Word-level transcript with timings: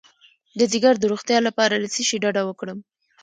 د 0.59 0.59
ځیګر 0.71 0.93
د 0.99 1.03
روغتیا 1.11 1.37
لپاره 1.47 1.75
له 1.83 1.87
څه 1.93 2.01
شي 2.07 2.17
ډډه 2.23 2.41
وکړم؟ 2.45 2.79